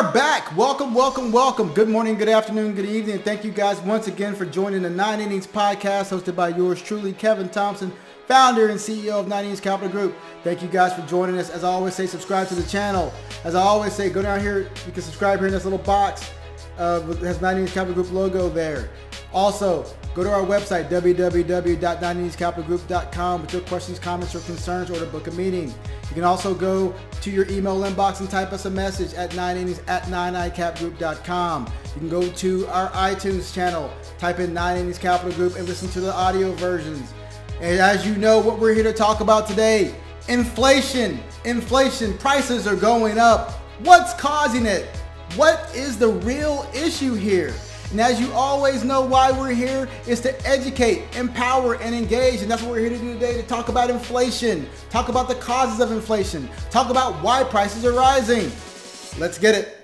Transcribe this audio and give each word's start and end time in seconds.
are 0.00 0.12
back. 0.12 0.56
Welcome, 0.56 0.94
welcome, 0.94 1.30
welcome. 1.30 1.74
Good 1.74 1.90
morning, 1.90 2.14
good 2.14 2.30
afternoon, 2.30 2.74
good 2.74 2.86
evening. 2.86 3.18
Thank 3.18 3.44
you 3.44 3.50
guys 3.50 3.78
once 3.80 4.06
again 4.06 4.34
for 4.34 4.46
joining 4.46 4.80
the 4.80 4.88
Nine 4.88 5.20
Innings 5.20 5.46
podcast 5.46 6.08
hosted 6.08 6.34
by 6.34 6.48
yours 6.48 6.80
truly, 6.80 7.12
Kevin 7.12 7.50
Thompson, 7.50 7.92
founder 8.26 8.70
and 8.70 8.80
CEO 8.80 9.20
of 9.20 9.28
Nine 9.28 9.44
Innings 9.44 9.60
Capital 9.60 9.90
Group. 9.90 10.14
Thank 10.42 10.62
you 10.62 10.68
guys 10.68 10.94
for 10.94 11.02
joining 11.06 11.36
us. 11.36 11.50
As 11.50 11.64
I 11.64 11.68
always 11.68 11.94
say, 11.94 12.06
subscribe 12.06 12.48
to 12.48 12.54
the 12.54 12.66
channel. 12.66 13.12
As 13.44 13.54
I 13.54 13.60
always 13.60 13.92
say, 13.92 14.08
go 14.08 14.22
down 14.22 14.40
here. 14.40 14.70
You 14.86 14.92
can 14.92 15.02
subscribe 15.02 15.38
here 15.38 15.48
in 15.48 15.52
this 15.52 15.64
little 15.64 15.78
box. 15.78 16.30
Uh, 16.78 17.02
has 17.16 17.42
Nine 17.42 17.56
Innings 17.56 17.74
Capital 17.74 17.92
Group 17.92 18.10
logo 18.10 18.48
there. 18.48 18.88
Also, 19.34 19.84
go 20.14 20.24
to 20.24 20.30
our 20.30 20.42
website, 20.42 20.88
www.9inningscapitalgroup.com 20.88 23.42
with 23.42 23.52
your 23.52 23.62
questions, 23.62 23.98
comments, 23.98 24.34
or 24.34 24.40
concerns, 24.40 24.90
or 24.90 24.98
to 24.98 25.06
book 25.06 25.26
a 25.26 25.30
meeting. 25.32 25.68
You 25.68 26.14
can 26.14 26.24
also 26.24 26.54
go 26.54 26.94
to 27.20 27.30
your 27.30 27.46
email 27.48 27.80
inbox 27.82 28.20
and 28.20 28.28
type 28.28 28.52
us 28.52 28.64
a 28.64 28.70
message 28.70 29.14
at 29.14 29.30
9innings 29.30 29.80
at 29.88 30.02
9icapgroup.com. 30.04 31.66
You 31.66 32.00
can 32.00 32.08
go 32.08 32.28
to 32.28 32.66
our 32.66 32.88
iTunes 32.90 33.54
channel, 33.54 33.92
type 34.18 34.40
in 34.40 34.52
9 34.52 34.76
Innings 34.76 34.98
Capital 34.98 35.32
Group, 35.32 35.56
and 35.56 35.68
listen 35.68 35.88
to 35.90 36.00
the 36.00 36.12
audio 36.12 36.52
versions. 36.54 37.12
And 37.60 37.78
as 37.78 38.06
you 38.06 38.16
know, 38.16 38.40
what 38.40 38.58
we're 38.58 38.74
here 38.74 38.84
to 38.84 38.92
talk 38.92 39.20
about 39.20 39.46
today, 39.46 39.94
inflation. 40.28 41.20
Inflation, 41.44 42.18
prices 42.18 42.66
are 42.66 42.76
going 42.76 43.18
up. 43.18 43.52
What's 43.84 44.12
causing 44.14 44.66
it? 44.66 44.88
What 45.36 45.70
is 45.74 45.98
the 45.98 46.08
real 46.08 46.68
issue 46.74 47.14
here? 47.14 47.54
And 47.90 48.00
as 48.00 48.20
you 48.20 48.32
always 48.32 48.84
know 48.84 49.00
why 49.00 49.32
we're 49.32 49.52
here 49.52 49.88
is 50.06 50.20
to 50.20 50.46
educate, 50.46 51.02
empower, 51.16 51.74
and 51.74 51.92
engage. 51.92 52.40
And 52.40 52.48
that's 52.48 52.62
what 52.62 52.70
we're 52.70 52.80
here 52.80 52.90
to 52.90 52.98
do 52.98 53.14
today 53.14 53.34
to 53.34 53.42
talk 53.42 53.68
about 53.68 53.90
inflation, 53.90 54.68
talk 54.90 55.08
about 55.08 55.28
the 55.28 55.34
causes 55.34 55.80
of 55.80 55.90
inflation, 55.90 56.48
talk 56.70 56.88
about 56.88 57.14
why 57.22 57.42
prices 57.42 57.84
are 57.84 57.92
rising. 57.92 58.52
Let's 59.18 59.38
get 59.38 59.56
it. 59.56 59.76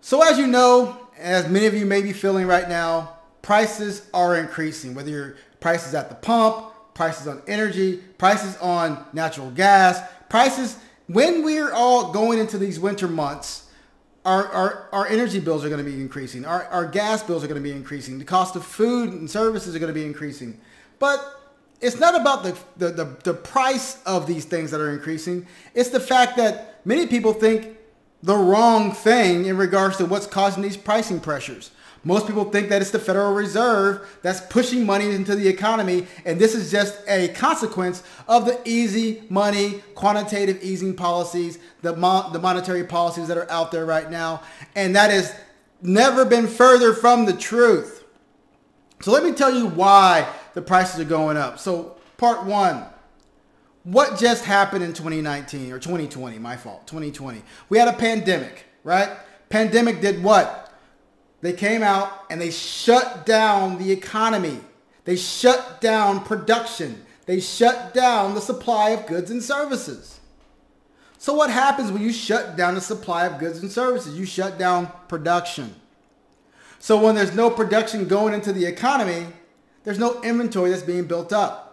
So 0.00 0.22
as 0.22 0.38
you 0.38 0.46
know, 0.46 0.95
as 1.36 1.50
many 1.50 1.66
of 1.66 1.74
you 1.74 1.84
may 1.84 2.00
be 2.00 2.14
feeling 2.14 2.46
right 2.46 2.66
now, 2.66 3.18
prices 3.42 4.08
are 4.14 4.36
increasing. 4.36 4.94
Whether 4.94 5.10
your 5.10 5.36
prices 5.60 5.94
at 5.94 6.08
the 6.08 6.14
pump, 6.14 6.72
prices 6.94 7.28
on 7.28 7.42
energy, 7.46 7.98
prices 8.16 8.56
on 8.56 9.04
natural 9.12 9.50
gas, 9.50 10.00
prices 10.30 10.78
when 11.08 11.44
we're 11.44 11.72
all 11.72 12.10
going 12.10 12.38
into 12.38 12.56
these 12.56 12.80
winter 12.80 13.06
months, 13.06 13.68
our, 14.24 14.48
our, 14.48 14.88
our 14.92 15.06
energy 15.08 15.38
bills 15.38 15.62
are 15.62 15.68
going 15.68 15.84
to 15.84 15.88
be 15.88 16.00
increasing. 16.00 16.46
Our, 16.46 16.64
our 16.64 16.86
gas 16.86 17.22
bills 17.22 17.44
are 17.44 17.48
going 17.48 17.62
to 17.62 17.68
be 17.68 17.76
increasing. 17.76 18.18
The 18.18 18.24
cost 18.24 18.56
of 18.56 18.64
food 18.64 19.12
and 19.12 19.30
services 19.30 19.76
are 19.76 19.78
going 19.78 19.92
to 19.92 20.00
be 20.00 20.06
increasing. 20.06 20.58
But 20.98 21.22
it's 21.82 22.00
not 22.00 22.18
about 22.18 22.44
the, 22.44 22.58
the, 22.78 22.90
the, 22.92 23.16
the 23.24 23.34
price 23.34 24.02
of 24.04 24.26
these 24.26 24.46
things 24.46 24.70
that 24.70 24.80
are 24.80 24.90
increasing. 24.90 25.46
It's 25.74 25.90
the 25.90 26.00
fact 26.00 26.38
that 26.38 26.80
many 26.86 27.06
people 27.06 27.34
think 27.34 27.75
the 28.22 28.36
wrong 28.36 28.92
thing 28.92 29.46
in 29.46 29.56
regards 29.56 29.96
to 29.98 30.06
what's 30.06 30.26
causing 30.26 30.62
these 30.62 30.76
pricing 30.76 31.20
pressures. 31.20 31.70
Most 32.04 32.28
people 32.28 32.44
think 32.44 32.68
that 32.68 32.80
it's 32.80 32.92
the 32.92 33.00
Federal 33.00 33.34
Reserve 33.34 34.18
that's 34.22 34.40
pushing 34.40 34.86
money 34.86 35.10
into 35.10 35.34
the 35.34 35.48
economy, 35.48 36.06
and 36.24 36.40
this 36.40 36.54
is 36.54 36.70
just 36.70 36.96
a 37.08 37.28
consequence 37.28 38.04
of 38.28 38.46
the 38.46 38.60
easy 38.64 39.24
money, 39.28 39.82
quantitative 39.96 40.62
easing 40.62 40.94
policies, 40.94 41.58
the, 41.82 41.96
mo- 41.96 42.30
the 42.32 42.38
monetary 42.38 42.84
policies 42.84 43.26
that 43.26 43.36
are 43.36 43.50
out 43.50 43.72
there 43.72 43.84
right 43.84 44.08
now, 44.08 44.40
and 44.76 44.94
that 44.94 45.10
has 45.10 45.34
never 45.82 46.24
been 46.24 46.46
further 46.46 46.94
from 46.94 47.24
the 47.24 47.32
truth. 47.32 48.04
So 49.00 49.10
let 49.10 49.24
me 49.24 49.32
tell 49.32 49.52
you 49.52 49.66
why 49.66 50.28
the 50.54 50.62
prices 50.62 51.00
are 51.00 51.04
going 51.04 51.36
up. 51.36 51.58
So 51.58 51.96
part 52.18 52.46
one, 52.46 52.84
what 53.86 54.18
just 54.18 54.44
happened 54.44 54.82
in 54.82 54.92
2019 54.92 55.72
or 55.72 55.78
2020? 55.78 56.40
My 56.40 56.56
fault, 56.56 56.88
2020. 56.88 57.40
We 57.68 57.78
had 57.78 57.86
a 57.86 57.92
pandemic, 57.92 58.64
right? 58.82 59.08
Pandemic 59.48 60.00
did 60.00 60.24
what? 60.24 60.74
They 61.40 61.52
came 61.52 61.84
out 61.84 62.24
and 62.28 62.40
they 62.40 62.50
shut 62.50 63.24
down 63.24 63.78
the 63.78 63.92
economy. 63.92 64.58
They 65.04 65.14
shut 65.14 65.80
down 65.80 66.24
production. 66.24 67.06
They 67.26 67.38
shut 67.38 67.94
down 67.94 68.34
the 68.34 68.40
supply 68.40 68.90
of 68.90 69.06
goods 69.06 69.30
and 69.30 69.40
services. 69.40 70.18
So 71.18 71.34
what 71.34 71.50
happens 71.50 71.92
when 71.92 72.02
you 72.02 72.12
shut 72.12 72.56
down 72.56 72.74
the 72.74 72.80
supply 72.80 73.26
of 73.26 73.38
goods 73.38 73.60
and 73.60 73.70
services? 73.70 74.18
You 74.18 74.26
shut 74.26 74.58
down 74.58 74.90
production. 75.06 75.76
So 76.80 77.00
when 77.00 77.14
there's 77.14 77.36
no 77.36 77.50
production 77.50 78.08
going 78.08 78.34
into 78.34 78.52
the 78.52 78.66
economy, 78.66 79.28
there's 79.84 79.98
no 80.00 80.20
inventory 80.22 80.70
that's 80.70 80.82
being 80.82 81.04
built 81.04 81.32
up. 81.32 81.65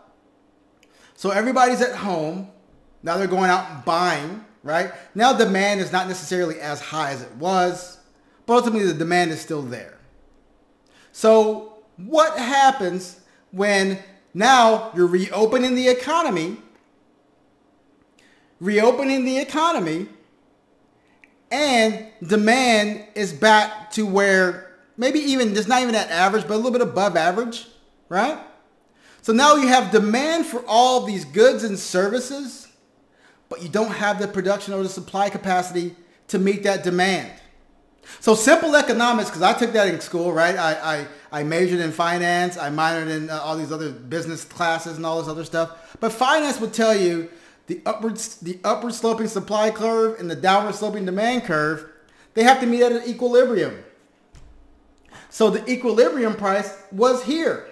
So 1.15 1.31
everybody's 1.31 1.81
at 1.81 1.95
home. 1.95 2.49
Now 3.01 3.17
they're 3.17 3.27
going 3.27 3.49
out 3.49 3.69
and 3.69 3.85
buying, 3.85 4.45
right? 4.63 4.91
Now 5.13 5.33
demand 5.33 5.81
is 5.81 5.91
not 5.91 6.07
necessarily 6.07 6.59
as 6.59 6.79
high 6.79 7.11
as 7.11 7.21
it 7.21 7.31
was, 7.35 7.99
but 8.45 8.55
ultimately 8.55 8.87
the 8.87 8.93
demand 8.93 9.31
is 9.31 9.41
still 9.41 9.61
there. 9.61 9.97
So 11.11 11.77
what 11.97 12.37
happens 12.37 13.19
when 13.51 13.99
now 14.33 14.91
you're 14.95 15.07
reopening 15.07 15.75
the 15.75 15.87
economy, 15.87 16.57
reopening 18.59 19.25
the 19.25 19.37
economy, 19.37 20.07
and 21.51 22.07
demand 22.25 23.05
is 23.13 23.31
back 23.31 23.91
to 23.91 24.05
where 24.05 24.71
maybe 24.97 25.19
even, 25.19 25.53
just 25.53 25.67
not 25.67 25.81
even 25.83 25.93
at 25.93 26.09
average, 26.09 26.47
but 26.47 26.55
a 26.55 26.57
little 26.57 26.71
bit 26.71 26.81
above 26.81 27.15
average, 27.15 27.67
right? 28.09 28.39
So 29.23 29.31
now 29.31 29.55
you 29.55 29.69
have 29.69 29.89
demand 29.89 30.45
for 30.45 30.65
all 30.67 31.05
these 31.05 31.23
goods 31.23 31.63
and 31.63 31.79
services, 31.79 32.67
but 33.47 33.63
you 33.63 33.69
don't 33.69 33.93
have 33.93 34.19
the 34.19 34.27
production 34.27 34.73
or 34.73 34.83
the 34.83 34.89
supply 34.89 35.29
capacity 35.29 35.95
to 36.27 36.37
meet 36.37 36.63
that 36.63 36.83
demand. 36.83 37.31
So 38.19 38.35
simple 38.35 38.75
economics, 38.75 39.29
because 39.29 39.41
I 39.41 39.53
took 39.53 39.71
that 39.71 39.87
in 39.87 40.01
school, 40.01 40.33
right? 40.33 40.57
I, 40.57 41.07
I, 41.31 41.39
I 41.39 41.43
majored 41.43 41.79
in 41.79 41.93
finance. 41.93 42.57
I 42.57 42.69
minored 42.69 43.09
in 43.09 43.29
uh, 43.29 43.39
all 43.39 43.55
these 43.55 43.71
other 43.71 43.91
business 43.93 44.43
classes 44.43 44.97
and 44.97 45.05
all 45.05 45.19
this 45.21 45.29
other 45.29 45.45
stuff. 45.45 45.95
But 46.01 46.11
finance 46.11 46.59
would 46.59 46.73
tell 46.73 46.93
you 46.93 47.29
the 47.67 47.81
upward, 47.85 48.17
the 48.41 48.59
upward 48.65 48.93
sloping 48.93 49.29
supply 49.29 49.71
curve 49.71 50.19
and 50.19 50.29
the 50.29 50.35
downward 50.35 50.75
sloping 50.75 51.05
demand 51.05 51.45
curve, 51.45 51.89
they 52.33 52.43
have 52.43 52.59
to 52.59 52.65
meet 52.65 52.81
at 52.81 52.91
an 52.91 53.03
equilibrium. 53.07 53.85
So 55.29 55.49
the 55.49 55.65
equilibrium 55.71 56.35
price 56.35 56.77
was 56.91 57.23
here. 57.23 57.69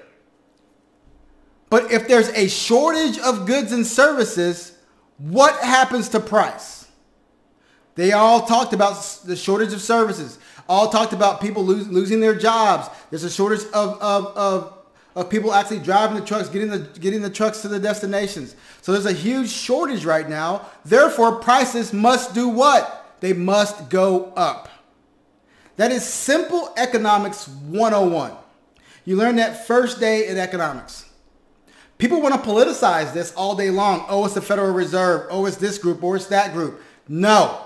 But 1.71 1.89
if 1.89 2.05
there's 2.05 2.27
a 2.31 2.49
shortage 2.49 3.17
of 3.19 3.47
goods 3.47 3.71
and 3.71 3.87
services, 3.87 4.77
what 5.17 5.57
happens 5.63 6.09
to 6.09 6.19
price? 6.19 6.85
They 7.95 8.11
all 8.11 8.45
talked 8.45 8.73
about 8.73 9.21
the 9.23 9.37
shortage 9.37 9.71
of 9.71 9.79
services. 9.81 10.37
All 10.67 10.89
talked 10.89 11.13
about 11.13 11.39
people 11.39 11.63
lose, 11.63 11.87
losing 11.87 12.19
their 12.19 12.35
jobs. 12.35 12.89
There's 13.09 13.23
a 13.23 13.29
shortage 13.29 13.63
of, 13.73 14.01
of, 14.01 14.25
of, 14.35 14.77
of 15.15 15.29
people 15.29 15.53
actually 15.53 15.79
driving 15.79 16.19
the 16.19 16.25
trucks, 16.25 16.49
getting 16.49 16.69
the, 16.69 16.79
getting 16.99 17.21
the 17.21 17.29
trucks 17.29 17.61
to 17.61 17.69
the 17.69 17.79
destinations. 17.79 18.53
So 18.81 18.91
there's 18.91 19.05
a 19.05 19.13
huge 19.13 19.49
shortage 19.49 20.03
right 20.03 20.27
now. 20.27 20.65
Therefore, 20.83 21.37
prices 21.37 21.93
must 21.93 22.35
do 22.35 22.49
what? 22.49 23.15
They 23.21 23.31
must 23.31 23.89
go 23.89 24.33
up. 24.35 24.67
That 25.77 25.93
is 25.93 26.03
simple 26.03 26.73
economics 26.75 27.47
101. 27.47 28.33
You 29.05 29.15
learn 29.15 29.37
that 29.37 29.67
first 29.67 30.01
day 30.01 30.27
in 30.27 30.37
economics. 30.37 31.05
People 32.01 32.19
want 32.19 32.33
to 32.33 32.49
politicize 32.49 33.13
this 33.13 33.31
all 33.35 33.55
day 33.55 33.69
long. 33.69 34.07
Oh, 34.09 34.25
it's 34.25 34.33
the 34.33 34.41
Federal 34.41 34.73
Reserve. 34.73 35.27
Oh, 35.29 35.45
it's 35.45 35.57
this 35.57 35.77
group 35.77 36.01
or 36.03 36.15
it's 36.15 36.25
that 36.25 36.51
group. 36.51 36.81
No. 37.07 37.61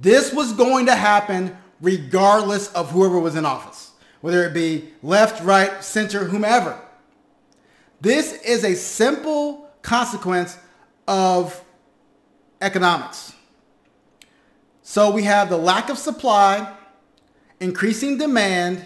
This 0.00 0.32
was 0.32 0.52
going 0.52 0.86
to 0.86 0.94
happen 0.96 1.56
regardless 1.80 2.72
of 2.72 2.90
whoever 2.90 3.20
was 3.20 3.36
in 3.36 3.46
office, 3.46 3.92
whether 4.22 4.44
it 4.44 4.52
be 4.52 4.88
left, 5.04 5.40
right, 5.44 5.84
center, 5.84 6.24
whomever. 6.24 6.80
This 8.00 8.42
is 8.42 8.64
a 8.64 8.74
simple 8.74 9.70
consequence 9.82 10.58
of 11.06 11.64
economics. 12.60 13.34
So 14.82 15.12
we 15.12 15.22
have 15.22 15.48
the 15.48 15.56
lack 15.56 15.90
of 15.90 15.98
supply, 15.98 16.74
increasing 17.60 18.18
demand, 18.18 18.84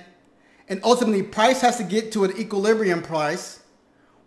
and 0.68 0.78
ultimately 0.84 1.22
price 1.22 1.62
has 1.62 1.78
to 1.78 1.84
get 1.84 2.12
to 2.12 2.24
an 2.24 2.36
equilibrium 2.36 3.00
price 3.00 3.59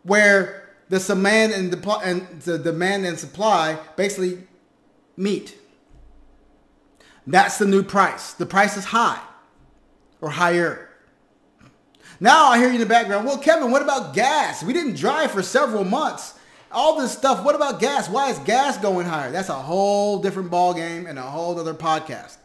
where 0.03 0.69
the 0.89 0.99
demand 0.99 1.53
and 1.53 1.71
the, 1.71 1.99
and 2.03 2.41
the 2.41 2.57
demand 2.57 3.05
and 3.05 3.17
supply 3.17 3.79
basically 3.95 4.43
meet. 5.17 5.57
That's 7.25 7.57
the 7.57 7.65
new 7.65 7.83
price. 7.83 8.33
The 8.33 8.45
price 8.45 8.77
is 8.77 8.85
high 8.85 9.21
or 10.21 10.29
higher. 10.29 10.89
Now 12.19 12.47
I 12.47 12.57
hear 12.57 12.67
you 12.67 12.75
in 12.75 12.79
the 12.79 12.85
background. 12.85 13.25
Well, 13.25 13.37
Kevin, 13.37 13.71
what 13.71 13.81
about 13.81 14.13
gas? 14.13 14.63
We 14.63 14.73
didn't 14.73 14.95
drive 14.95 15.31
for 15.31 15.41
several 15.41 15.83
months. 15.83 16.35
all 16.71 16.99
this 16.99 17.11
stuff. 17.11 17.45
What 17.45 17.55
about 17.55 17.79
gas? 17.79 18.09
Why 18.09 18.29
is 18.29 18.39
gas 18.39 18.77
going 18.77 19.05
higher? 19.05 19.31
That's 19.31 19.49
a 19.49 19.53
whole 19.53 20.21
different 20.21 20.49
ball 20.49 20.73
game 20.73 21.05
and 21.05 21.19
a 21.19 21.21
whole 21.21 21.57
other 21.59 21.73
podcast. 21.73 22.37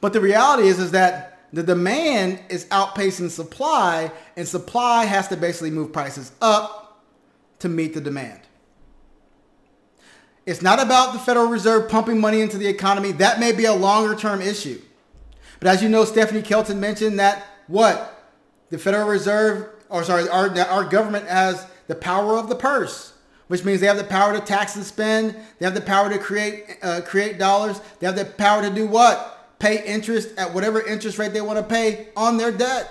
But 0.00 0.12
the 0.12 0.20
reality 0.20 0.68
is, 0.68 0.78
is 0.78 0.92
that 0.92 1.39
the 1.52 1.62
demand 1.62 2.40
is 2.48 2.66
outpacing 2.66 3.30
supply, 3.30 4.12
and 4.36 4.46
supply 4.46 5.04
has 5.04 5.28
to 5.28 5.36
basically 5.36 5.70
move 5.70 5.92
prices 5.92 6.30
up 6.40 7.04
to 7.58 7.68
meet 7.68 7.94
the 7.94 8.00
demand. 8.00 8.40
It's 10.46 10.62
not 10.62 10.82
about 10.82 11.12
the 11.12 11.18
Federal 11.18 11.46
Reserve 11.46 11.90
pumping 11.90 12.20
money 12.20 12.40
into 12.40 12.56
the 12.56 12.66
economy. 12.66 13.12
That 13.12 13.40
may 13.40 13.52
be 13.52 13.66
a 13.66 13.74
longer 13.74 14.14
term 14.14 14.40
issue. 14.40 14.80
But 15.58 15.68
as 15.68 15.82
you 15.82 15.88
know, 15.88 16.04
Stephanie 16.04 16.42
Kelton 16.42 16.80
mentioned 16.80 17.18
that 17.18 17.44
what? 17.66 18.32
The 18.70 18.78
Federal 18.78 19.08
Reserve, 19.08 19.68
or 19.88 20.04
sorry, 20.04 20.28
our, 20.28 20.56
our 20.58 20.84
government 20.84 21.28
has 21.28 21.66
the 21.88 21.94
power 21.94 22.36
of 22.38 22.48
the 22.48 22.54
purse, 22.54 23.12
which 23.48 23.64
means 23.64 23.80
they 23.80 23.86
have 23.86 23.96
the 23.96 24.04
power 24.04 24.32
to 24.32 24.40
tax 24.40 24.76
and 24.76 24.84
spend. 24.84 25.36
They 25.58 25.66
have 25.66 25.74
the 25.74 25.80
power 25.80 26.08
to 26.08 26.18
create, 26.18 26.78
uh, 26.82 27.00
create 27.02 27.38
dollars. 27.38 27.80
They 27.98 28.06
have 28.06 28.16
the 28.16 28.24
power 28.24 28.62
to 28.62 28.70
do 28.70 28.86
what? 28.86 29.39
Pay 29.60 29.84
interest 29.84 30.30
at 30.36 30.52
whatever 30.52 30.84
interest 30.84 31.18
rate 31.18 31.32
they 31.32 31.40
want 31.40 31.58
to 31.58 31.62
pay 31.62 32.08
on 32.16 32.36
their 32.36 32.50
debt. 32.50 32.90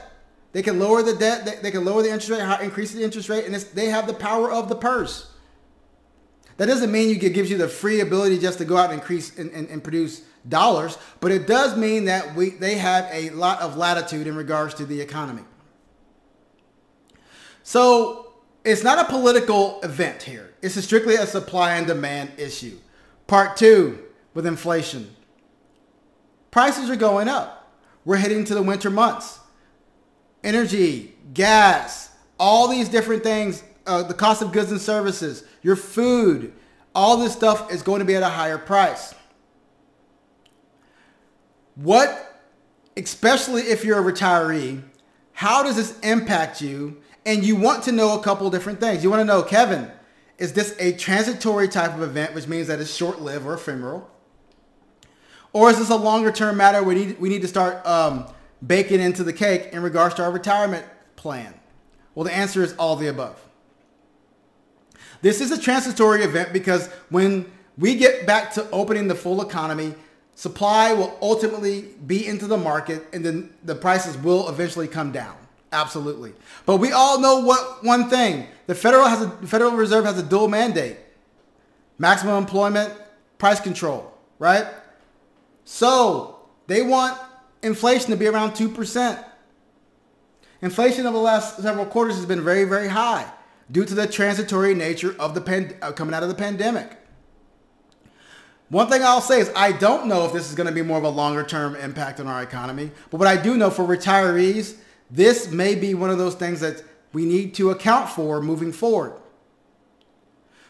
They 0.54 0.62
can 0.62 0.80
lower 0.80 1.04
the 1.04 1.16
debt. 1.16 1.45
They, 1.45 1.56
they 1.56 1.71
can 1.71 1.83
lower 1.83 2.01
the 2.01 2.10
interest 2.10 2.30
rate, 2.30 2.63
increase 2.63 2.94
the 2.94 3.04
interest 3.04 3.27
rate, 3.27 3.45
and 3.45 3.54
they 3.54 3.88
have 3.88 4.07
the 4.07 4.13
power 4.13 4.50
of 4.50 4.69
the 4.69 4.75
purse. 4.75 5.31
That 6.57 6.68
doesn't 6.68 6.92
mean 6.92 7.10
you, 7.10 7.16
it 7.16 7.33
gives 7.33 7.50
you 7.50 7.57
the 7.57 7.68
free 7.68 8.01
ability 8.01 8.39
just 8.39 8.57
to 8.60 8.66
go 8.66 8.77
out 8.77 8.92
and 8.92 9.00
increase 9.00 9.38
and, 9.38 9.51
and, 9.51 9.68
and 9.69 9.83
produce 9.83 10.24
dollars, 10.48 10.98
but 11.19 11.31
it 11.31 11.48
does 11.48 11.77
mean 11.77 12.06
that 12.06 12.36
we 12.36 12.51
they 12.51 12.75
have 12.75 13.07
a 13.12 13.30
lot 13.31 13.62
of 13.62 13.77
latitude 13.77 14.27
in 14.27 14.36
regards 14.36 14.74
to 14.75 14.86
the 14.86 15.00
economy. 15.00 15.44
So 17.63 18.33
it's 18.63 18.83
not 18.83 19.00
a 19.00 19.10
political 19.10 19.80
event 19.81 20.24
here. 20.24 20.54
It's 20.62 20.75
a 20.75 20.81
strictly 20.81 21.16
a 21.16 21.25
supply 21.25 21.75
and 21.75 21.88
demand 21.88 22.31
issue. 22.38 22.77
Part 23.27 23.57
two 23.57 24.00
with 24.33 24.45
inflation. 24.45 25.16
Prices 26.51 26.90
are 26.90 26.96
going 26.96 27.28
up. 27.28 27.72
We're 28.06 28.18
heading 28.18 28.44
to 28.46 28.56
the 28.56 28.62
winter 28.62 28.90
months. 28.90 29.40
Energy, 30.44 31.16
gas, 31.34 32.12
all 32.40 32.68
these 32.68 32.90
different 32.90 33.24
things, 33.24 33.63
uh, 33.86 34.04
the 34.04 34.13
cost 34.13 34.42
of 34.42 34.51
goods 34.51 34.72
and 34.72 34.80
services, 34.80 35.44
your 35.62 35.75
food, 35.75 36.54
all 36.96 37.18
this 37.18 37.34
stuff 37.34 37.72
is 37.72 37.81
going 37.81 38.00
to 38.00 38.06
be 38.06 38.16
at 38.16 38.24
a 38.24 38.30
higher 38.30 38.57
price. 38.57 39.13
What, 41.75 42.42
especially 42.98 43.63
if 43.63 43.86
you're 43.86 44.00
a 44.00 44.12
retiree, 44.12 44.84
how 45.34 45.63
does 45.63 45.75
this 45.75 45.98
impact 46.00 46.62
you? 46.62 47.02
And 47.25 47.44
you 47.44 47.56
want 47.56 47.84
to 47.84 47.92
know 47.92 48.19
a 48.19 48.24
couple 48.24 48.50
different 48.50 48.80
things. 48.80 49.04
You 49.04 49.10
want 49.10 49.22
to 49.22 49.25
know, 49.25 49.44
Kevin, 49.44 49.92
is 50.38 50.54
this 50.54 50.75
a 50.80 50.94
transitory 50.94 51.68
type 51.68 51.94
of 51.94 52.02
event, 52.02 52.34
which 52.34 52.48
means 52.48 52.68
that 52.68 52.80
it's 52.80 52.94
short-lived 52.94 53.45
or 53.45 53.54
ephemeral? 53.54 54.10
Or 55.54 55.69
is 55.69 55.78
this 55.80 55.90
a 55.90 55.96
longer 55.96 56.31
term 56.31 56.57
matter 56.57 56.84
we 56.84 56.96
need, 56.96 57.19
we 57.19 57.30
need 57.30 57.42
to 57.42 57.48
start 57.48 57.86
um, 57.86 58.25
baking 58.66 59.00
into 59.00 59.24
the 59.24 59.34
cake 59.34 59.69
in 59.72 59.81
regards 59.81 60.16
to 60.16 60.24
our 60.24 60.31
retirement 60.31 60.86
plan? 61.16 61.54
Well, 62.13 62.25
the 62.25 62.34
answer 62.34 62.63
is 62.63 62.74
all 62.78 62.96
the 62.96 63.07
above. 63.07 63.40
This 65.22 65.42
is 65.42 65.51
a 65.51 65.60
transitory 65.60 66.24
event 66.24 66.54
because 66.54 66.88
when 67.10 67.51
we 67.78 67.96
get 67.96 68.25
back 68.25 68.54
to 68.54 68.69
opening 68.72 69.07
the 69.07 69.16
full 69.16 69.42
economy, 69.42 69.96
supply 70.36 70.94
will 70.94 71.18
ultimately 71.22 71.86
be 72.06 72.25
into 72.25 72.48
the 72.48 72.57
market 72.57 73.06
and 73.12 73.25
then 73.25 73.54
the 73.63 73.75
prices 73.75 74.18
will 74.18 74.48
eventually 74.50 74.88
come 74.88 75.12
down. 75.12 75.36
Absolutely. 75.72 76.34
But 76.66 76.78
we 76.78 76.92
all 76.92 77.19
know 77.19 77.40
what 77.40 77.84
one 77.84 78.10
thing. 78.10 78.48
The 78.68 78.75
Federal 78.75 79.06
has 79.06 79.22
a 79.22 79.25
the 79.42 79.48
Federal 79.48 79.72
Reserve 79.72 80.06
has 80.06 80.18
a 80.18 80.24
dual 80.24 80.48
mandate. 80.48 80.98
Maximum 81.98 82.38
employment, 82.38 82.94
price 83.38 83.60
control, 83.60 84.12
right? 84.40 84.66
So 85.71 86.39
they 86.66 86.81
want 86.81 87.16
inflation 87.62 88.10
to 88.10 88.18
be 88.18 88.25
around 88.25 88.54
2%. 88.54 89.24
Inflation 90.63 91.06
over 91.06 91.16
the 91.16 91.21
last 91.21 91.62
several 91.62 91.86
quarters 91.86 92.16
has 92.16 92.25
been 92.25 92.44
very, 92.44 92.63
very 92.63 92.88
high 92.88 93.31
due 93.69 93.86
to 93.86 93.94
the 93.94 94.07
transitory 94.07 94.74
nature 94.74 95.16
of 95.19 95.36
the 95.36 95.42
pan- 95.42 95.77
uh, 95.83 95.92
coming 95.92 96.16
out 96.16 96.24
of 96.24 96.30
the 96.30 96.33
pandemic. 96.33 96.98
One 98.69 98.88
thing 98.88 99.04
I'll 99.04 99.21
say 99.21 99.42
is 99.42 99.51
I 99.56 99.71
don't 99.71 100.07
know 100.07 100.25
if 100.25 100.33
this 100.33 100.50
is 100.50 100.56
going 100.56 100.66
to 100.68 100.74
be 100.74 100.81
more 100.81 100.98
of 100.98 101.04
a 101.04 101.10
longer 101.10 101.44
term 101.44 101.75
impact 101.75 102.19
on 102.19 102.25
our 102.25 102.42
economy, 102.42 102.89
but 103.12 103.18
what 103.19 103.27
I 103.27 103.39
do 103.39 103.56
know 103.56 103.69
for 103.69 103.83
retirees, 103.83 104.75
this 105.12 105.51
may 105.51 105.75
be 105.75 105.94
one 105.94 106.10
of 106.10 106.18
those 106.18 106.33
things 106.33 106.62
that 106.62 106.83
we 107.13 107.25
need 107.25 107.54
to 107.56 107.69
account 107.69 108.10
for 108.10 108.42
moving 108.42 108.71
forward. 108.71 109.13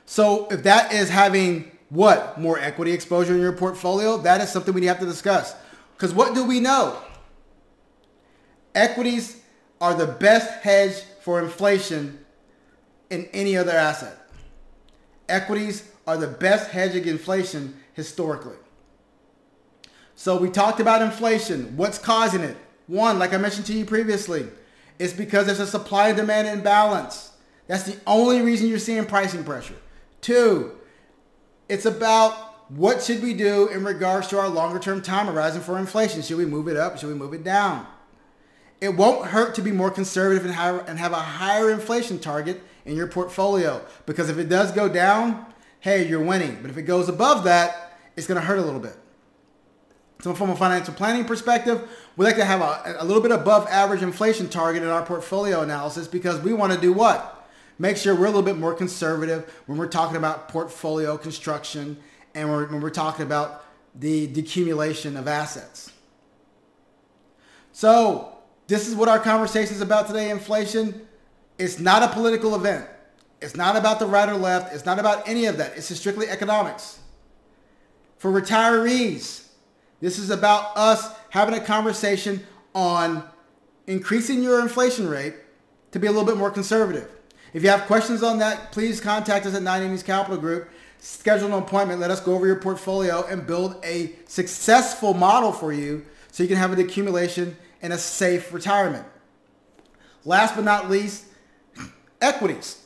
So 0.05 0.47
if 0.49 0.63
that 0.63 0.91
is 0.91 1.09
having 1.09 1.71
what? 1.89 2.39
More 2.39 2.59
equity 2.59 2.91
exposure 2.91 3.33
in 3.33 3.41
your 3.41 3.53
portfolio? 3.53 4.17
That 4.17 4.41
is 4.41 4.49
something 4.51 4.73
we 4.73 4.85
have 4.85 4.99
to 4.99 5.05
discuss. 5.05 5.55
Because 5.95 6.13
what 6.13 6.35
do 6.35 6.45
we 6.45 6.59
know? 6.59 6.97
Equities 8.75 9.41
are 9.81 9.93
the 9.93 10.07
best 10.07 10.61
hedge 10.61 11.01
for 11.21 11.41
inflation 11.41 12.23
in 13.09 13.27
any 13.33 13.57
other 13.57 13.71
asset. 13.71 14.17
Equities 15.27 15.89
are 16.05 16.17
the 16.17 16.27
best 16.27 16.71
hedge 16.71 16.95
against 16.95 17.21
inflation 17.21 17.75
historically. 17.93 18.57
So 20.15 20.37
we 20.37 20.49
talked 20.49 20.79
about 20.79 21.01
inflation. 21.01 21.75
What's 21.77 21.97
causing 21.97 22.41
it? 22.41 22.57
One, 22.87 23.19
like 23.19 23.33
I 23.33 23.37
mentioned 23.37 23.65
to 23.67 23.73
you 23.73 23.85
previously, 23.85 24.47
it's 24.97 25.13
because 25.13 25.45
there's 25.45 25.59
a 25.59 25.67
supply 25.67 26.09
and 26.09 26.17
demand 26.17 26.47
imbalance. 26.47 27.31
That's 27.67 27.83
the 27.83 27.97
only 28.05 28.41
reason 28.41 28.67
you're 28.67 28.79
seeing 28.79 29.05
pricing 29.05 29.43
pressure. 29.43 29.75
Two, 30.21 30.78
it's 31.69 31.85
about 31.85 32.33
what 32.69 33.01
should 33.01 33.23
we 33.23 33.33
do 33.33 33.67
in 33.67 33.83
regards 33.83 34.27
to 34.27 34.39
our 34.39 34.49
longer 34.49 34.79
term 34.79 35.01
time 35.01 35.27
horizon 35.27 35.61
for 35.61 35.77
inflation? 35.77 36.21
Should 36.21 36.37
we 36.37 36.45
move 36.45 36.67
it 36.67 36.77
up? 36.77 36.97
Should 36.97 37.09
we 37.09 37.15
move 37.15 37.33
it 37.33 37.43
down? 37.43 37.87
It 38.81 38.95
won't 38.95 39.27
hurt 39.27 39.55
to 39.55 39.61
be 39.61 39.71
more 39.71 39.91
conservative 39.91 40.45
and, 40.45 40.53
higher, 40.53 40.79
and 40.79 40.97
have 40.99 41.11
a 41.11 41.17
higher 41.17 41.69
inflation 41.69 42.19
target 42.19 42.61
in 42.85 42.95
your 42.95 43.07
portfolio 43.07 43.83
because 44.05 44.29
if 44.29 44.37
it 44.37 44.49
does 44.49 44.71
go 44.71 44.87
down, 44.87 45.45
hey, 45.79 46.07
you're 46.07 46.23
winning. 46.23 46.59
But 46.61 46.71
if 46.71 46.77
it 46.77 46.83
goes 46.83 47.09
above 47.09 47.43
that, 47.43 47.97
it's 48.15 48.27
going 48.27 48.39
to 48.39 48.45
hurt 48.45 48.59
a 48.59 48.61
little 48.61 48.79
bit. 48.79 48.95
So 50.21 50.33
from 50.33 50.49
a 50.49 50.55
financial 50.55 50.93
planning 50.93 51.25
perspective, 51.25 51.89
we 52.17 52.25
like 52.25 52.35
to 52.35 52.45
have 52.45 52.61
a, 52.61 52.97
a 52.99 53.05
little 53.05 53.21
bit 53.21 53.31
above 53.31 53.67
average 53.67 54.01
inflation 54.01 54.49
target 54.49 54.83
in 54.83 54.89
our 54.89 55.05
portfolio 55.05 55.61
analysis 55.61 56.07
because 56.07 56.41
we 56.41 56.53
want 56.53 56.73
to 56.73 56.79
do 56.79 56.91
what? 56.91 57.38
Make 57.79 57.97
sure 57.97 58.13
we're 58.13 58.25
a 58.25 58.29
little 58.29 58.43
bit 58.43 58.57
more 58.57 58.73
conservative 58.73 59.51
when 59.65 59.77
we're 59.77 59.87
talking 59.87 60.17
about 60.17 60.49
portfolio 60.49 61.17
construction 61.17 61.97
and 62.35 62.51
when 62.51 62.81
we're 62.81 62.89
talking 62.89 63.25
about 63.25 63.65
the 63.95 64.27
decumulation 64.27 65.17
of 65.17 65.27
assets. 65.27 65.91
So 67.71 68.37
this 68.67 68.87
is 68.87 68.95
what 68.95 69.09
our 69.09 69.19
conversation 69.19 69.73
is 69.73 69.81
about 69.81 70.07
today, 70.07 70.29
inflation. 70.29 71.07
It's 71.57 71.79
not 71.79 72.03
a 72.03 72.09
political 72.09 72.53
event. 72.53 72.85
It's 73.41 73.55
not 73.55 73.77
about 73.77 73.99
the 73.99 74.05
right 74.05 74.27
or 74.27 74.35
left. 74.35 74.75
It's 74.75 74.85
not 74.85 74.99
about 74.99 75.27
any 75.27 75.45
of 75.45 75.57
that. 75.57 75.77
It's 75.77 75.93
strictly 75.97 76.27
economics. 76.27 76.99
For 78.17 78.31
retirees, 78.31 79.47
this 80.01 80.19
is 80.19 80.29
about 80.29 80.75
us 80.77 81.09
having 81.29 81.55
a 81.55 81.61
conversation 81.61 82.45
on 82.75 83.23
increasing 83.87 84.43
your 84.43 84.59
inflation 84.59 85.07
rate 85.07 85.35
to 85.91 85.99
be 85.99 86.07
a 86.07 86.11
little 86.11 86.25
bit 86.25 86.37
more 86.37 86.51
conservative. 86.51 87.09
If 87.53 87.63
you 87.63 87.69
have 87.69 87.87
questions 87.87 88.21
on 88.21 88.39
that, 88.39 88.71
please 88.71 89.01
contact 89.01 89.45
us 89.45 89.55
at 89.55 89.63
9 89.63 89.81
Innings 89.81 90.03
Capital 90.03 90.37
Group. 90.37 90.69
Schedule 90.99 91.47
an 91.47 91.63
appointment. 91.63 91.99
Let 91.99 92.11
us 92.11 92.19
go 92.19 92.35
over 92.35 92.45
your 92.45 92.57
portfolio 92.57 93.25
and 93.25 93.47
build 93.47 93.83
a 93.83 94.13
successful 94.27 95.13
model 95.13 95.51
for 95.51 95.73
you 95.73 96.05
so 96.31 96.43
you 96.43 96.49
can 96.49 96.57
have 96.57 96.73
an 96.73 96.79
accumulation 96.79 97.57
and 97.81 97.93
a 97.93 97.97
safe 97.97 98.53
retirement. 98.53 99.05
Last 100.25 100.55
but 100.55 100.65
not 100.65 100.89
least, 100.89 101.25
equities. 102.21 102.83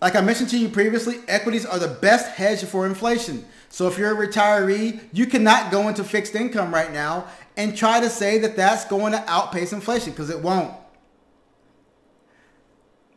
Like 0.00 0.16
I 0.16 0.20
mentioned 0.20 0.50
to 0.50 0.58
you 0.58 0.68
previously, 0.68 1.20
equities 1.28 1.64
are 1.64 1.78
the 1.78 1.88
best 1.88 2.32
hedge 2.32 2.64
for 2.64 2.86
inflation. 2.86 3.44
So 3.68 3.88
if 3.88 3.96
you're 3.96 4.20
a 4.20 4.26
retiree, 4.26 5.00
you 5.12 5.26
cannot 5.26 5.70
go 5.70 5.88
into 5.88 6.04
fixed 6.04 6.34
income 6.34 6.74
right 6.74 6.92
now 6.92 7.26
and 7.56 7.76
try 7.76 8.00
to 8.00 8.10
say 8.10 8.38
that 8.38 8.56
that's 8.56 8.84
going 8.84 9.12
to 9.12 9.24
outpace 9.30 9.72
inflation 9.72 10.12
because 10.12 10.28
it 10.28 10.40
won't. 10.40 10.74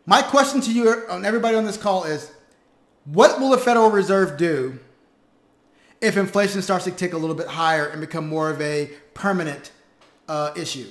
My 0.06 0.22
question 0.22 0.62
to 0.62 0.72
you 0.72 1.08
and 1.10 1.26
everybody 1.26 1.58
on 1.58 1.66
this 1.66 1.78
call 1.78 2.04
is, 2.04 2.32
what 3.06 3.40
will 3.40 3.50
the 3.50 3.58
Federal 3.58 3.90
Reserve 3.90 4.38
do 4.38 4.80
if 6.02 6.18
inflation 6.18 6.62
starts 6.62 6.86
to 6.86 6.92
tick 6.92 7.14
a 7.14 7.18
little 7.18 7.36
bit 7.36 7.48
higher 7.48 7.88
and 7.88 8.02
become 8.02 8.28
more 8.28 8.50
of 8.50 8.62
a 8.62 8.92
permanent 9.14 9.72
uh, 10.28 10.52
issue? 10.56 10.88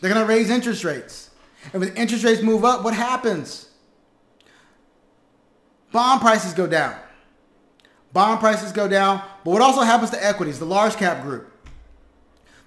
They're 0.00 0.12
going 0.12 0.26
to 0.26 0.28
raise 0.28 0.50
interest 0.50 0.82
rates. 0.82 1.30
And 1.72 1.80
when 1.80 1.96
interest 1.96 2.24
rates 2.24 2.42
move 2.42 2.64
up, 2.64 2.82
what 2.82 2.94
happens? 2.94 3.68
Bond 5.92 6.20
prices 6.20 6.54
go 6.54 6.66
down. 6.66 6.96
Bond 8.12 8.40
prices 8.40 8.72
go 8.72 8.88
down. 8.88 9.22
But 9.44 9.50
what 9.50 9.62
also 9.62 9.82
happens 9.82 10.10
to 10.10 10.24
equities, 10.24 10.58
the 10.58 10.64
large 10.64 10.96
cap 10.96 11.22
group? 11.22 11.52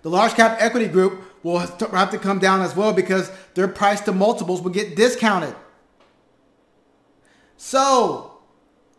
The 0.04 0.10
large 0.10 0.34
cap 0.34 0.58
equity 0.60 0.88
group 0.88 1.24
will 1.44 1.60
have 1.60 2.12
to 2.12 2.18
come 2.18 2.40
down 2.40 2.62
as 2.62 2.76
well 2.76 2.94
because 2.94 3.32
their 3.54 3.68
price 3.68 4.00
to 4.02 4.14
multiples 4.14 4.62
will 4.62 4.72
get 4.72 4.96
discounted. 4.96 5.56
So 7.58 8.40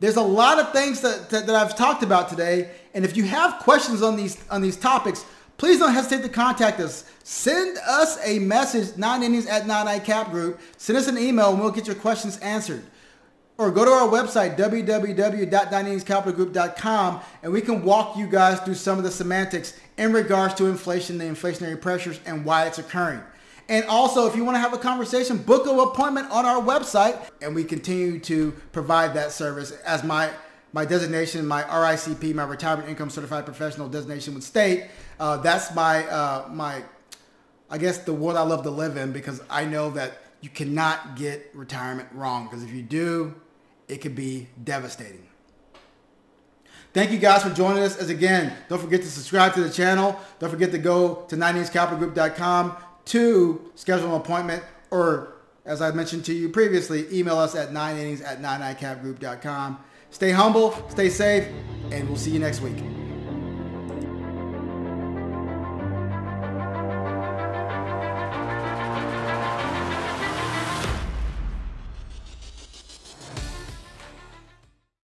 there's 0.01 0.17
a 0.17 0.23
lot 0.23 0.59
of 0.59 0.73
things 0.73 1.01
that, 1.01 1.31
that, 1.31 1.47
that 1.47 1.55
I've 1.55 1.77
talked 1.77 2.03
about 2.03 2.29
today. 2.29 2.71
And 2.95 3.05
if 3.05 3.17
you 3.17 3.23
have 3.25 3.61
questions 3.61 4.03
on 4.03 4.17
these 4.17 4.43
on 4.51 4.63
these 4.63 4.77
topics, 4.77 5.25
please 5.57 5.79
don't 5.79 5.93
hesitate 5.93 6.23
to 6.23 6.29
contact 6.29 6.81
us. 6.81 7.05
Send 7.23 7.79
us 7.79 8.19
a 8.25 8.39
message, 8.39 8.99
9 8.99 9.23
innings 9.23 9.47
at 9.47 9.67
9 9.67 10.01
Cap 10.01 10.31
Group. 10.31 10.61
Send 10.77 10.99
us 10.99 11.09
an 11.09 11.17
email 11.17 11.51
and 11.51 11.61
we'll 11.61 11.71
get 11.71 11.87
your 11.87 11.97
questions 11.97 12.37
answered. 12.39 12.83
Or 13.57 13.71
go 13.71 13.85
to 13.85 13.91
our 13.91 14.09
website, 14.09 14.59
www.9inningscapitalgroup.com, 14.59 17.21
and 17.45 17.53
we 17.53 17.61
can 17.61 17.85
walk 17.85 18.17
you 18.17 18.27
guys 18.27 18.59
through 18.61 18.75
some 18.75 18.99
of 18.99 19.05
the 19.05 19.13
semantics 19.13 19.79
in 19.97 20.13
regards 20.13 20.55
to 20.55 20.67
inflation, 20.67 21.19
the 21.19 21.25
inflationary 21.25 21.81
pressures, 21.81 22.19
and 22.27 22.45
why 22.45 22.67
it's 22.67 22.79
occurring. 22.79 23.21
And 23.69 23.85
also, 23.87 24.27
if 24.27 24.37
you 24.37 24.45
want 24.45 24.57
to 24.57 24.61
have 24.61 24.75
a 24.75 24.79
conversation, 24.79 25.39
book 25.39 25.67
an 25.67 25.79
appointment 25.79 26.31
on 26.31 26.45
our 26.45 26.63
website, 26.63 27.19
and 27.41 27.55
we 27.55 27.65
continue 27.65 28.19
to 28.21 28.53
provide 28.73 29.15
that 29.15 29.33
service 29.33 29.71
as 29.87 30.05
my 30.05 30.31
my 30.75 30.85
designation, 30.85 31.47
my 31.47 31.63
RICP, 31.63 32.35
my 32.35 32.43
Retirement 32.43 32.89
Income 32.89 33.11
Certified 33.11 33.45
Professional 33.45 33.89
designation 33.89 34.35
would 34.35 34.43
state. 34.43 34.89
Uh, 35.21 35.37
that's 35.37 35.73
my 35.73 36.05
uh, 36.09 36.49
my, 36.51 36.83
I 37.71 37.79
guess 37.79 37.99
the 37.99 38.13
world 38.13 38.37
I 38.37 38.43
love 38.43 38.65
to 38.65 38.71
live 38.71 38.97
in 38.97 39.13
because 39.13 39.41
I 39.49 39.65
know 39.65 39.91
that 39.91 40.19
you 40.41 40.51
cannot 40.51 41.15
get 41.17 41.49
retirement 41.55 42.09
wrong 42.13 42.45
because 42.47 42.65
if 42.65 42.73
you 42.73 42.83
do, 42.83 43.35
it 43.89 43.99
could 43.99 44.17
be 44.17 44.49
devastating. 44.63 45.29
Thank 46.93 47.11
you 47.11 47.19
guys 47.19 47.43
for 47.43 47.51
joining 47.51 47.83
us. 47.83 47.97
As 47.97 48.11
again, 48.11 48.53
don't 48.69 48.81
forget 48.81 49.01
to 49.03 49.09
subscribe 49.09 49.55
to 49.55 49.63
the 49.63 49.71
channel. 49.71 50.21
Don't 50.39 50.51
forget 50.51 50.71
to 50.73 50.79
go 50.79 51.25
to 51.29 51.37
9inningscapitalgroup.com 51.37 52.77
to 53.07 53.71
schedule 53.75 54.15
an 54.15 54.21
appointment 54.21 54.63
or 54.91 55.35
as 55.67 55.81
I 55.81 55.91
mentioned 55.93 56.25
to 56.27 56.35
you 56.35 56.51
previously, 56.51 57.07
email 57.17 57.39
us 57.39 57.55
at 57.55 57.71
9innings 57.71 58.23
at 58.25 58.43
9icapgroup.com. 58.43 59.79
Stay 60.11 60.31
humble, 60.31 60.73
stay 60.91 61.09
safe, 61.09 61.49
and 61.91 62.07
we'll 62.09 62.19
see 62.19 62.31
you 62.31 62.39
next 62.39 62.61
week. 62.61 62.77